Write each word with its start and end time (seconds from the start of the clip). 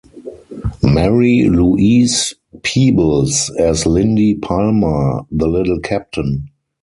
Mary 0.81 1.47
Louise 1.47 2.33
Peebles 2.63 3.51
as 3.59 3.85
Lynde 3.85 4.41
Palmer- 4.41 5.21
"The 5.31 5.45
Little 5.47 5.79
Captain" 5.79 6.49